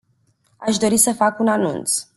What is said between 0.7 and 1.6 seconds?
dori să fac un